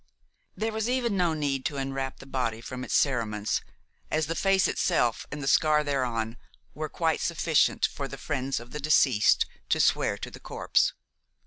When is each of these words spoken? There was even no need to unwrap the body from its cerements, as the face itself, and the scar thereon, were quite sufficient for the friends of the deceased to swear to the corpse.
There 0.57 0.71
was 0.71 0.89
even 0.89 1.15
no 1.15 1.35
need 1.35 1.63
to 1.65 1.77
unwrap 1.77 2.17
the 2.17 2.25
body 2.25 2.59
from 2.59 2.83
its 2.83 2.95
cerements, 2.95 3.61
as 4.09 4.25
the 4.25 4.33
face 4.33 4.67
itself, 4.67 5.27
and 5.31 5.43
the 5.43 5.47
scar 5.47 5.83
thereon, 5.83 6.37
were 6.73 6.89
quite 6.89 7.21
sufficient 7.21 7.85
for 7.85 8.07
the 8.07 8.17
friends 8.17 8.59
of 8.59 8.71
the 8.71 8.79
deceased 8.79 9.45
to 9.69 9.79
swear 9.79 10.17
to 10.17 10.31
the 10.31 10.39
corpse. 10.39 10.93